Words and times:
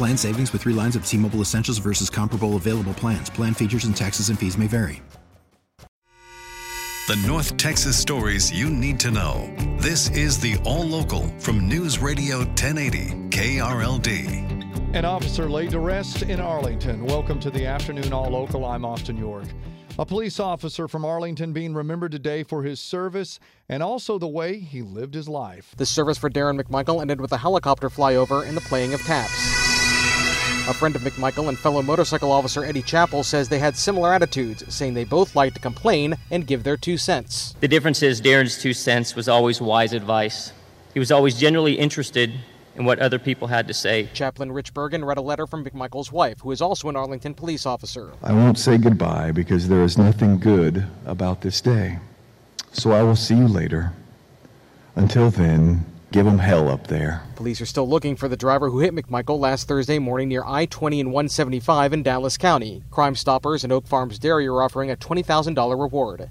Plan 0.00 0.16
savings 0.16 0.50
with 0.54 0.62
three 0.62 0.72
lines 0.72 0.96
of 0.96 1.04
T 1.04 1.18
Mobile 1.18 1.42
Essentials 1.42 1.76
versus 1.76 2.08
comparable 2.08 2.56
available 2.56 2.94
plans. 2.94 3.28
Plan 3.28 3.52
features 3.52 3.84
and 3.84 3.94
taxes 3.94 4.30
and 4.30 4.38
fees 4.38 4.56
may 4.56 4.66
vary. 4.66 5.02
The 7.06 7.22
North 7.26 7.54
Texas 7.58 7.98
stories 7.98 8.50
you 8.50 8.70
need 8.70 8.98
to 9.00 9.10
know. 9.10 9.54
This 9.78 10.08
is 10.08 10.38
the 10.38 10.56
All 10.64 10.84
Local 10.84 11.28
from 11.38 11.68
News 11.68 11.98
Radio 11.98 12.38
1080 12.38 13.28
KRLD. 13.28 14.94
An 14.96 15.04
officer 15.04 15.50
laid 15.50 15.72
to 15.72 15.80
rest 15.80 16.22
in 16.22 16.40
Arlington. 16.40 17.04
Welcome 17.04 17.38
to 17.40 17.50
the 17.50 17.66
afternoon 17.66 18.10
All 18.10 18.30
Local. 18.30 18.64
I'm 18.64 18.86
Austin 18.86 19.18
York. 19.18 19.48
A 19.98 20.06
police 20.06 20.40
officer 20.40 20.88
from 20.88 21.04
Arlington 21.04 21.52
being 21.52 21.74
remembered 21.74 22.12
today 22.12 22.42
for 22.42 22.62
his 22.62 22.80
service 22.80 23.38
and 23.68 23.82
also 23.82 24.18
the 24.18 24.26
way 24.26 24.60
he 24.60 24.80
lived 24.80 25.12
his 25.12 25.28
life. 25.28 25.74
The 25.76 25.84
service 25.84 26.16
for 26.16 26.30
Darren 26.30 26.58
McMichael 26.58 27.02
ended 27.02 27.20
with 27.20 27.32
a 27.32 27.36
helicopter 27.36 27.90
flyover 27.90 28.48
and 28.48 28.56
the 28.56 28.62
playing 28.62 28.94
of 28.94 29.02
taps. 29.02 29.59
A 30.70 30.72
friend 30.72 30.94
of 30.94 31.02
McMichael 31.02 31.48
and 31.48 31.58
fellow 31.58 31.82
motorcycle 31.82 32.30
officer 32.30 32.64
Eddie 32.64 32.82
Chappell 32.82 33.24
says 33.24 33.48
they 33.48 33.58
had 33.58 33.76
similar 33.76 34.14
attitudes, 34.14 34.72
saying 34.72 34.94
they 34.94 35.02
both 35.02 35.34
liked 35.34 35.56
to 35.56 35.60
complain 35.60 36.14
and 36.30 36.46
give 36.46 36.62
their 36.62 36.76
two 36.76 36.96
cents. 36.96 37.56
The 37.58 37.66
difference 37.66 38.04
is 38.04 38.20
Darren's 38.20 38.56
two 38.56 38.72
cents 38.72 39.16
was 39.16 39.28
always 39.28 39.60
wise 39.60 39.92
advice. 39.92 40.52
He 40.94 41.00
was 41.00 41.10
always 41.10 41.36
genuinely 41.36 41.76
interested 41.76 42.32
in 42.76 42.84
what 42.84 43.00
other 43.00 43.18
people 43.18 43.48
had 43.48 43.66
to 43.66 43.74
say. 43.74 44.10
Chaplain 44.14 44.52
Rich 44.52 44.72
Bergen 44.72 45.04
read 45.04 45.18
a 45.18 45.22
letter 45.22 45.44
from 45.44 45.64
McMichael's 45.64 46.12
wife, 46.12 46.38
who 46.42 46.52
is 46.52 46.62
also 46.62 46.88
an 46.88 46.94
Arlington 46.94 47.34
police 47.34 47.66
officer. 47.66 48.12
I 48.22 48.32
won't 48.32 48.56
say 48.56 48.78
goodbye 48.78 49.32
because 49.32 49.68
there 49.68 49.82
is 49.82 49.98
nothing 49.98 50.38
good 50.38 50.86
about 51.04 51.40
this 51.40 51.60
day. 51.60 51.98
So 52.70 52.92
I 52.92 53.02
will 53.02 53.16
see 53.16 53.34
you 53.34 53.48
later. 53.48 53.92
Until 54.94 55.30
then, 55.30 55.84
Give 56.12 56.26
them 56.26 56.38
hell 56.38 56.68
up 56.68 56.88
there. 56.88 57.22
Police 57.36 57.60
are 57.60 57.66
still 57.66 57.88
looking 57.88 58.16
for 58.16 58.26
the 58.26 58.36
driver 58.36 58.68
who 58.68 58.80
hit 58.80 58.92
McMichael 58.92 59.38
last 59.38 59.68
Thursday 59.68 60.00
morning 60.00 60.28
near 60.28 60.42
I 60.44 60.66
20 60.66 61.00
and 61.00 61.12
175 61.12 61.92
in 61.92 62.02
Dallas 62.02 62.36
County. 62.36 62.82
Crime 62.90 63.14
Stoppers 63.14 63.62
and 63.62 63.72
Oak 63.72 63.86
Farms 63.86 64.18
Dairy 64.18 64.48
are 64.48 64.60
offering 64.60 64.90
a 64.90 64.96
$20,000 64.96 65.80
reward. 65.80 66.30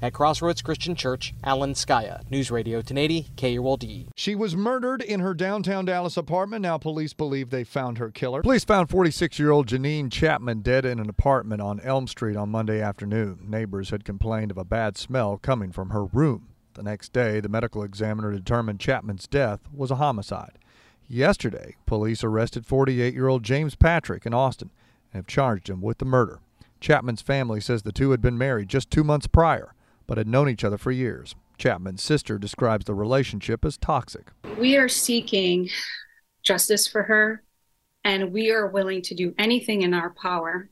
At 0.00 0.14
Crossroads 0.14 0.62
Christian 0.62 0.94
Church, 0.94 1.34
Alan 1.44 1.74
Scaia, 1.74 2.22
News 2.30 2.50
Radio 2.50 2.78
1080, 2.78 3.26
KRLD. 3.36 4.08
She 4.16 4.34
was 4.34 4.56
murdered 4.56 5.02
in 5.02 5.20
her 5.20 5.34
downtown 5.34 5.84
Dallas 5.84 6.16
apartment. 6.16 6.62
Now 6.62 6.78
police 6.78 7.12
believe 7.12 7.50
they 7.50 7.64
found 7.64 7.98
her 7.98 8.10
killer. 8.10 8.40
Police 8.40 8.64
found 8.64 8.88
46 8.88 9.38
year 9.38 9.50
old 9.50 9.66
Janine 9.66 10.10
Chapman 10.10 10.62
dead 10.62 10.86
in 10.86 10.98
an 10.98 11.10
apartment 11.10 11.60
on 11.60 11.80
Elm 11.80 12.06
Street 12.06 12.36
on 12.36 12.48
Monday 12.48 12.80
afternoon. 12.80 13.40
Neighbors 13.46 13.90
had 13.90 14.06
complained 14.06 14.50
of 14.50 14.56
a 14.56 14.64
bad 14.64 14.96
smell 14.96 15.36
coming 15.36 15.70
from 15.70 15.90
her 15.90 16.06
room. 16.06 16.49
The 16.74 16.82
next 16.82 17.12
day, 17.12 17.40
the 17.40 17.48
medical 17.48 17.82
examiner 17.82 18.32
determined 18.32 18.80
Chapman's 18.80 19.26
death 19.26 19.60
was 19.72 19.90
a 19.90 19.96
homicide. 19.96 20.58
Yesterday, 21.08 21.74
police 21.86 22.22
arrested 22.22 22.66
48 22.66 23.12
year 23.12 23.26
old 23.26 23.42
James 23.42 23.74
Patrick 23.74 24.24
in 24.24 24.32
Austin 24.32 24.70
and 25.12 25.18
have 25.18 25.26
charged 25.26 25.68
him 25.68 25.80
with 25.80 25.98
the 25.98 26.04
murder. 26.04 26.40
Chapman's 26.80 27.22
family 27.22 27.60
says 27.60 27.82
the 27.82 27.92
two 27.92 28.12
had 28.12 28.22
been 28.22 28.38
married 28.38 28.68
just 28.68 28.90
two 28.90 29.04
months 29.04 29.26
prior, 29.26 29.74
but 30.06 30.18
had 30.18 30.28
known 30.28 30.48
each 30.48 30.64
other 30.64 30.78
for 30.78 30.92
years. 30.92 31.34
Chapman's 31.58 32.02
sister 32.02 32.38
describes 32.38 32.86
the 32.86 32.94
relationship 32.94 33.64
as 33.64 33.76
toxic. 33.76 34.30
We 34.58 34.76
are 34.76 34.88
seeking 34.88 35.68
justice 36.42 36.86
for 36.86 37.02
her, 37.02 37.42
and 38.04 38.32
we 38.32 38.50
are 38.50 38.66
willing 38.66 39.02
to 39.02 39.14
do 39.14 39.34
anything 39.36 39.82
in 39.82 39.92
our 39.92 40.10
power 40.10 40.70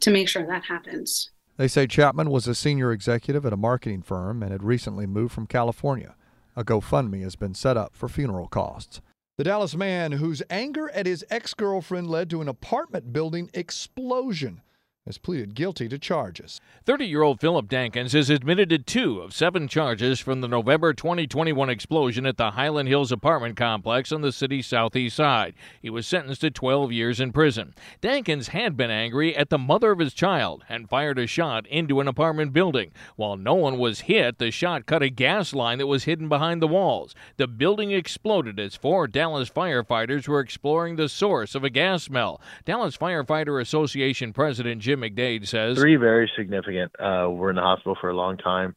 to 0.00 0.10
make 0.10 0.28
sure 0.28 0.46
that 0.46 0.64
happens. 0.64 1.30
They 1.56 1.68
say 1.68 1.86
Chapman 1.86 2.30
was 2.30 2.48
a 2.48 2.54
senior 2.54 2.92
executive 2.92 3.44
at 3.44 3.52
a 3.52 3.58
marketing 3.58 4.02
firm 4.02 4.42
and 4.42 4.52
had 4.52 4.62
recently 4.62 5.06
moved 5.06 5.34
from 5.34 5.46
California. 5.46 6.14
A 6.56 6.64
GoFundMe 6.64 7.22
has 7.22 7.36
been 7.36 7.54
set 7.54 7.76
up 7.76 7.94
for 7.94 8.08
funeral 8.08 8.48
costs. 8.48 9.00
The 9.36 9.44
Dallas 9.44 9.76
man 9.76 10.12
whose 10.12 10.42
anger 10.50 10.90
at 10.90 11.06
his 11.06 11.24
ex 11.30 11.54
girlfriend 11.54 12.08
led 12.08 12.30
to 12.30 12.40
an 12.40 12.48
apartment 12.48 13.12
building 13.12 13.50
explosion 13.54 14.62
has 15.06 15.18
pleaded 15.18 15.56
guilty 15.56 15.88
to 15.88 15.98
charges. 15.98 16.60
30 16.84 17.06
year 17.06 17.22
old 17.22 17.40
Philip 17.40 17.66
Dankins 17.66 18.14
is 18.14 18.30
admitted 18.30 18.70
to 18.70 18.78
two 18.78 19.20
of 19.20 19.34
seven 19.34 19.66
charges 19.66 20.20
from 20.20 20.40
the 20.40 20.46
November 20.46 20.92
2021 20.94 21.68
explosion 21.68 22.24
at 22.24 22.36
the 22.36 22.52
Highland 22.52 22.88
Hills 22.88 23.10
apartment 23.10 23.56
complex 23.56 24.12
on 24.12 24.20
the 24.20 24.30
city's 24.30 24.68
southeast 24.68 25.16
side. 25.16 25.54
He 25.80 25.90
was 25.90 26.06
sentenced 26.06 26.42
to 26.42 26.52
12 26.52 26.92
years 26.92 27.18
in 27.18 27.32
prison. 27.32 27.74
Dankins 28.00 28.48
had 28.48 28.76
been 28.76 28.92
angry 28.92 29.36
at 29.36 29.50
the 29.50 29.58
mother 29.58 29.90
of 29.90 29.98
his 29.98 30.14
child 30.14 30.62
and 30.68 30.88
fired 30.88 31.18
a 31.18 31.26
shot 31.26 31.66
into 31.66 31.98
an 31.98 32.06
apartment 32.06 32.52
building. 32.52 32.92
While 33.16 33.36
no 33.36 33.54
one 33.54 33.78
was 33.78 34.02
hit, 34.02 34.38
the 34.38 34.52
shot 34.52 34.86
cut 34.86 35.02
a 35.02 35.08
gas 35.08 35.52
line 35.52 35.78
that 35.78 35.88
was 35.88 36.04
hidden 36.04 36.28
behind 36.28 36.62
the 36.62 36.68
walls. 36.68 37.12
The 37.38 37.48
building 37.48 37.90
exploded 37.90 38.60
as 38.60 38.76
four 38.76 39.08
Dallas 39.08 39.50
firefighters 39.50 40.28
were 40.28 40.40
exploring 40.40 40.94
the 40.94 41.08
source 41.08 41.56
of 41.56 41.64
a 41.64 41.70
gas 41.70 42.04
smell. 42.04 42.40
Dallas 42.64 42.96
Firefighter 42.96 43.60
Association 43.60 44.32
President 44.32 44.80
Jim 44.92 45.00
McDade 45.00 45.48
says. 45.48 45.78
Three 45.78 45.96
very 45.96 46.30
significant. 46.36 46.92
Uh, 46.98 47.30
were 47.30 47.48
in 47.48 47.56
the 47.56 47.62
hospital 47.62 47.96
for 47.98 48.10
a 48.10 48.16
long 48.16 48.36
time. 48.36 48.76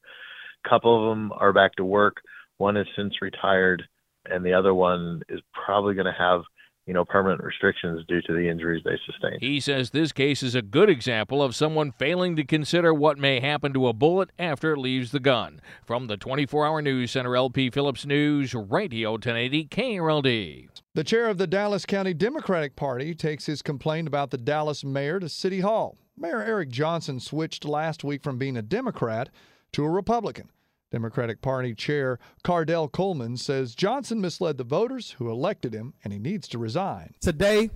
A 0.66 0.70
couple 0.70 1.04
of 1.04 1.10
them 1.10 1.34
are 1.34 1.52
back 1.52 1.76
to 1.76 1.84
work. 1.84 2.18
One 2.58 2.78
has 2.78 2.86
since 2.96 3.22
retired, 3.22 3.84
and 4.26 4.46
the 4.46 4.54
other 4.54 4.74
one 4.74 5.24
is 5.28 5.42
probably 5.54 5.94
going 5.94 6.06
to 6.06 6.16
have 6.18 6.44
you 6.86 6.94
know, 6.94 7.04
permanent 7.04 7.44
restrictions 7.44 8.06
due 8.08 8.22
to 8.22 8.34
the 8.34 8.48
injuries 8.48 8.84
they 8.86 8.98
sustained. 9.06 9.42
He 9.42 9.60
says 9.60 9.90
this 9.90 10.12
case 10.12 10.44
is 10.44 10.54
a 10.54 10.62
good 10.62 10.90
example 10.90 11.42
of 11.42 11.56
someone 11.56 11.92
failing 11.92 12.36
to 12.36 12.44
consider 12.44 12.94
what 12.94 13.18
may 13.18 13.40
happen 13.40 13.74
to 13.74 13.88
a 13.88 13.94
bullet 13.94 14.30
after 14.38 14.74
it 14.74 14.78
leaves 14.78 15.12
the 15.12 15.20
gun. 15.20 15.62
From 15.84 16.08
the 16.08 16.16
24 16.16 16.66
hour 16.66 16.82
news 16.82 17.12
center, 17.12 17.36
LP 17.36 17.72
Phillips 17.72 18.06
News, 18.06 18.54
Radio 18.54 19.12
1080 19.14 19.66
KRLD. 19.68 20.68
The 20.94 21.04
chair 21.04 21.28
of 21.28 21.40
the 21.40 21.48
Dallas 21.48 21.86
County 21.86 22.14
Democratic 22.14 22.76
Party 22.76 23.16
takes 23.16 23.48
his 23.48 23.64
complaint 23.64 24.08
about 24.08 24.30
the 24.30 24.38
Dallas 24.38 24.84
mayor 24.84 25.20
to 25.20 25.28
City 25.28 25.62
Hall. 25.62 25.98
Mayor 26.18 26.42
Eric 26.42 26.70
Johnson 26.70 27.20
switched 27.20 27.66
last 27.66 28.04
week 28.04 28.24
from 28.24 28.38
being 28.38 28.56
a 28.56 28.62
Democrat 28.62 29.30
to 29.74 29.84
a 29.84 29.90
Republican. 29.90 30.50
Democratic 30.90 31.42
Party 31.42 31.76
Chair 31.76 32.20
Kardal 32.44 32.90
Coleman 32.90 33.36
says 33.36 33.76
Johnson 33.76 34.22
misled 34.22 34.58
the 34.58 34.64
voters 34.64 35.12
who 35.18 35.30
elected 35.30 35.74
him 35.74 35.94
and 36.04 36.14
he 36.14 36.20
needs 36.20 36.48
to 36.48 36.58
resign. 36.58 37.16
Today, 37.20 37.70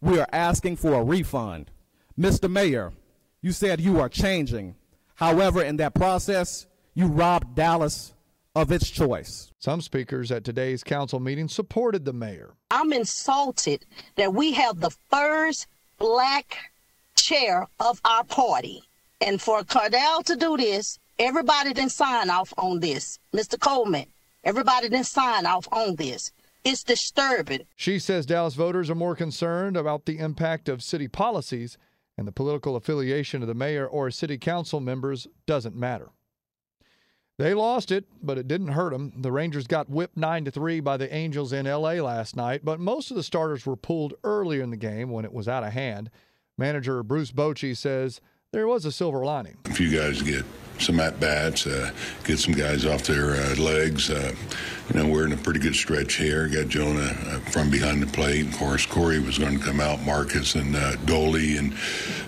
we 0.00 0.20
are 0.20 0.28
asking 0.32 0.76
for 0.76 0.94
a 0.94 1.02
refund. 1.02 1.72
Mr. 2.18 2.48
Mayor, 2.48 2.92
you 3.40 3.50
said 3.50 3.80
you 3.80 3.98
are 3.98 4.08
changing. 4.08 4.76
However, 5.16 5.62
in 5.62 5.76
that 5.78 5.94
process, 5.94 6.66
you 6.94 7.08
robbed 7.08 7.56
Dallas 7.56 8.14
of 8.54 8.70
its 8.70 8.90
choice. 8.90 9.50
Some 9.58 9.80
speakers 9.80 10.30
at 10.30 10.44
today's 10.44 10.84
council 10.84 11.18
meeting 11.18 11.48
supported 11.48 12.04
the 12.04 12.12
mayor. 12.12 12.54
I'm 12.70 12.92
insulted 12.92 13.86
that 14.14 14.34
we 14.34 14.52
have 14.52 14.78
the 14.78 14.94
first 15.10 15.66
black 15.98 16.71
chair 17.14 17.66
of 17.80 18.00
our 18.04 18.24
party. 18.24 18.82
And 19.20 19.40
for 19.40 19.62
Kardal 19.62 20.24
to 20.24 20.36
do 20.36 20.56
this, 20.56 20.98
Everybody 21.18 21.72
didn't 21.72 21.92
sign 21.92 22.30
off 22.30 22.52
on 22.56 22.80
this. 22.80 23.18
Mr. 23.32 23.58
Coleman, 23.60 24.06
everybody 24.44 24.88
didn't 24.88 25.06
sign 25.06 25.46
off 25.46 25.68
on 25.70 25.94
this. 25.96 26.32
It's 26.64 26.82
disturbing. 26.82 27.60
She 27.76 27.98
says 27.98 28.26
Dallas 28.26 28.54
voters 28.54 28.88
are 28.88 28.96
more 28.96 29.14
concerned 29.14 29.76
about 29.76 30.06
the 30.06 30.18
impact 30.18 30.68
of 30.68 30.82
city 30.82 31.08
policies, 31.08 31.76
and 32.16 32.26
the 32.26 32.32
political 32.32 32.76
affiliation 32.76 33.40
of 33.42 33.48
the 33.48 33.54
mayor 33.54 33.86
or 33.86 34.10
city 34.10 34.38
council 34.38 34.80
members 34.80 35.26
doesn't 35.46 35.76
matter. 35.76 36.10
They 37.38 37.54
lost 37.54 37.92
it, 37.92 38.06
but 38.22 38.36
it 38.36 38.48
didn't 38.48 38.68
hurt 38.68 38.90
them. 38.90 39.12
The 39.16 39.32
Rangers 39.32 39.66
got 39.66 39.88
whipped 39.88 40.16
9 40.16 40.44
to 40.46 40.50
3 40.50 40.80
by 40.80 40.96
the 40.96 41.12
Angels 41.12 41.52
in 41.52 41.66
LA 41.66 41.94
last 41.94 42.36
night, 42.36 42.64
but 42.64 42.80
most 42.80 43.10
of 43.10 43.16
the 43.16 43.22
starters 43.22 43.64
were 43.64 43.76
pulled 43.76 44.14
earlier 44.24 44.62
in 44.62 44.70
the 44.70 44.76
game 44.76 45.10
when 45.10 45.24
it 45.24 45.32
was 45.32 45.48
out 45.48 45.64
of 45.64 45.72
hand. 45.72 46.10
Manager 46.58 47.02
Bruce 47.02 47.32
Bochy 47.32 47.76
says 47.76 48.20
there 48.52 48.66
was 48.66 48.84
a 48.84 48.92
silver 48.92 49.24
lining. 49.24 49.56
If 49.64 49.80
you 49.80 49.96
guys 49.96 50.20
get 50.22 50.44
some 50.78 51.00
at 51.00 51.18
bats, 51.20 51.66
uh, 51.66 51.90
get 52.24 52.38
some 52.38 52.54
guys 52.54 52.84
off 52.84 53.04
their 53.04 53.32
uh, 53.32 53.54
legs, 53.56 54.10
uh, 54.10 54.34
you 54.92 55.00
know, 55.00 55.08
we're 55.08 55.26
in 55.26 55.32
a 55.32 55.36
pretty 55.36 55.60
good 55.60 55.74
stretch 55.74 56.14
here. 56.14 56.48
Got 56.48 56.68
Jonah 56.68 57.00
uh, 57.00 57.38
from 57.50 57.70
behind 57.70 58.02
the 58.02 58.06
plate. 58.06 58.46
Of 58.46 58.58
course, 58.58 58.84
Corey 58.84 59.20
was 59.20 59.38
going 59.38 59.58
to 59.58 59.64
come 59.64 59.80
out, 59.80 60.02
Marcus 60.02 60.54
and 60.54 60.76
uh. 60.76 60.96
And 61.06 61.74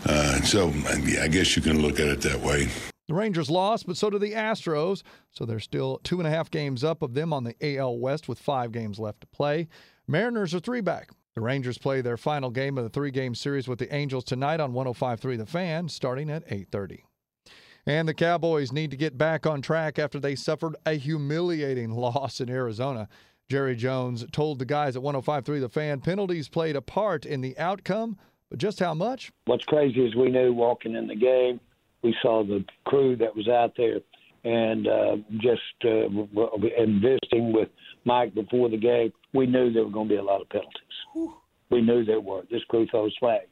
uh, 0.06 0.41
so 0.43 0.73
I 1.21 1.29
guess 1.29 1.56
you 1.56 1.62
can 1.62 1.82
look 1.82 2.00
at 2.00 2.06
it 2.06 2.21
that 2.23 2.41
way. 2.41 2.69
The 3.06 3.15
Rangers 3.15 3.50
lost, 3.50 3.87
but 3.87 3.97
so 3.99 4.09
did 4.09 4.23
the 4.23 4.32
Astros. 4.32 5.03
So 5.31 5.44
they're 5.44 5.61
still 5.61 6.00
two 6.05 6.21
and 6.21 6.26
a 6.26 6.31
half 6.31 6.50
games 6.50 6.82
up 6.82 7.03
of 7.03 7.12
them 7.12 7.32
on 7.32 7.44
the 7.44 7.55
AL 7.61 7.99
West 7.99 8.29
with 8.29 8.38
five 8.38 8.73
games 8.73 8.99
left 8.99 9.21
to 9.21 9.26
play. 9.26 9.69
Mariners 10.06 10.55
are 10.55 10.61
three 10.61 10.81
back. 10.81 11.11
The 11.35 11.41
Rangers 11.41 11.79
play 11.79 12.01
their 12.01 12.17
final 12.17 12.51
game 12.51 12.79
of 12.79 12.85
the 12.85 12.91
three-game 12.91 13.35
series 13.35 13.67
with 13.67 13.81
the 13.81 13.93
Angels 13.93 14.23
tonight 14.23 14.61
on 14.61 14.73
105.3 14.73 15.37
The 15.37 15.47
Fan, 15.47 15.89
starting 15.89 16.31
at 16.31 16.47
8:30. 16.49 17.03
And 17.87 18.07
the 18.09 18.15
Cowboys 18.15 18.71
need 18.71 18.93
to 18.93 18.97
get 18.97 19.19
back 19.19 19.45
on 19.45 19.61
track 19.61 19.99
after 19.99 20.21
they 20.21 20.37
suffered 20.37 20.77
a 20.87 20.93
humiliating 20.93 21.91
loss 21.97 22.41
in 22.41 22.49
Arizona. 22.49 23.09
Jerry 23.51 23.75
Jones 23.75 24.25
told 24.31 24.61
the 24.61 24.65
guys 24.65 24.97
at 24.97 25.03
105.3 25.03 25.61
The 25.61 25.69
Fan 25.69 26.01
penalties 26.01 26.49
played 26.49 26.77
a 26.77 26.81
part 26.81 27.27
in 27.27 27.41
the 27.41 27.59
outcome, 27.59 28.17
but 28.49 28.61
just 28.61 28.79
how 28.79 28.95
much? 28.95 29.33
What's 29.47 29.65
crazy 29.65 30.07
is 30.07 30.15
we 30.15 30.31
knew 30.31 30.53
walking 30.53 30.95
in 30.95 31.09
the 31.09 31.17
game, 31.17 31.59
we 32.03 32.17
saw 32.23 32.45
the 32.45 32.65
crew 32.85 33.17
that 33.17 33.35
was 33.35 33.49
out 33.49 33.73
there, 33.77 33.99
and 34.45 34.87
uh, 34.87 35.17
just 35.39 35.63
uh, 35.85 36.07
and 36.79 37.03
visiting 37.03 37.53
with 37.53 37.71
Mike 38.05 38.35
before 38.35 38.69
the 38.69 38.77
game, 38.77 39.13
we 39.35 39.47
knew 39.47 39.73
there 39.73 39.85
were 39.85 39.91
going 39.91 40.09
to 40.09 40.15
be 40.15 40.19
a 40.19 40.23
lot 40.23 40.41
of 40.41 40.49
penalties. 40.49 41.35
We 41.71 41.83
knew 41.83 42.05
there 42.05 42.21
were. 42.21 42.43
This 42.51 42.63
crew 42.69 42.87
throws 42.91 43.15
flags. 43.19 43.51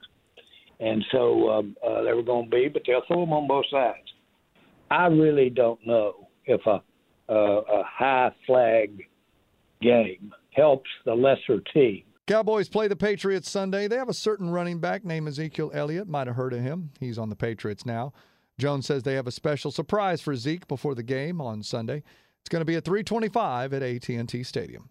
And 0.81 1.05
so 1.13 1.51
um, 1.51 1.77
uh, 1.87 2.03
they 2.03 2.13
were 2.13 2.23
going 2.23 2.51
to 2.51 2.51
be, 2.51 2.69
but 2.69 2.83
they'll 2.87 3.03
throw 3.07 3.21
them 3.21 3.33
on 3.33 3.47
both 3.47 3.67
sides. 3.71 3.99
I 4.91 5.07
really 5.07 5.51
don't 5.51 5.85
know 5.87 6.29
if 6.47 6.61
a, 6.67 6.83
a, 7.29 7.35
a 7.35 7.83
high 7.85 8.33
flag 8.47 9.07
game 9.81 10.33
helps 10.51 10.91
the 11.05 11.15
lesser 11.15 11.61
team. 11.73 12.05
Cowboys 12.27 12.69
play 12.69 12.89
the 12.89 12.97
Patriots 12.97 13.51
Sunday. 13.51 13.89
They 13.89 13.97
have 13.97 14.09
a 14.09 14.15
certain 14.15 14.51
running 14.51 14.79
back 14.79 15.05
named 15.05 15.29
Ezekiel 15.29 15.73
Elliott. 15.75 16.09
Might 16.09 16.29
have 16.29 16.37
heard 16.37 16.53
of 16.53 16.61
him. 16.61 16.91
He's 17.01 17.19
on 17.19 17.31
the 17.31 17.37
Patriots 17.37 17.85
now. 17.85 18.13
Jones 18.59 18.87
says 18.87 19.03
they 19.03 19.15
have 19.15 19.27
a 19.27 19.33
special 19.33 19.71
surprise 19.71 20.21
for 20.21 20.37
Zeke 20.37 20.69
before 20.69 20.95
the 20.95 21.03
game 21.03 21.41
on 21.41 21.63
Sunday. 21.63 22.03
It's 22.41 22.49
going 22.49 22.61
to 22.61 22.67
be 22.67 22.77
at 22.77 22.85
325 22.85 23.73
at 23.73 23.83
AT&T 23.83 24.43
Stadium. 24.45 24.91